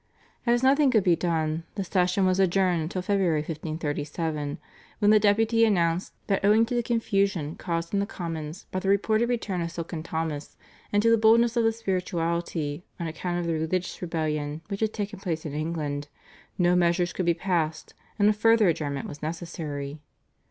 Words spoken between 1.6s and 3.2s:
the session was adjourned till